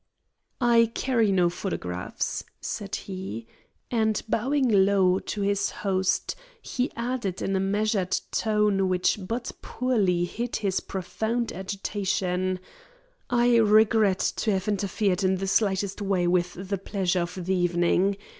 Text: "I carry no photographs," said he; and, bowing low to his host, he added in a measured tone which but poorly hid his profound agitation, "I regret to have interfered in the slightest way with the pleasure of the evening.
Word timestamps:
"I 0.59 0.89
carry 0.95 1.31
no 1.31 1.47
photographs," 1.51 2.43
said 2.59 2.95
he; 2.95 3.45
and, 3.91 4.19
bowing 4.27 4.67
low 4.67 5.19
to 5.19 5.41
his 5.41 5.69
host, 5.69 6.35
he 6.59 6.91
added 6.95 7.39
in 7.39 7.55
a 7.55 7.59
measured 7.59 8.19
tone 8.31 8.89
which 8.89 9.19
but 9.21 9.51
poorly 9.61 10.25
hid 10.25 10.55
his 10.55 10.79
profound 10.79 11.51
agitation, 11.51 12.59
"I 13.29 13.57
regret 13.57 14.17
to 14.37 14.49
have 14.51 14.67
interfered 14.67 15.23
in 15.23 15.35
the 15.35 15.45
slightest 15.45 16.01
way 16.01 16.25
with 16.25 16.55
the 16.69 16.79
pleasure 16.79 17.19
of 17.21 17.35
the 17.45 17.53
evening. 17.53 18.17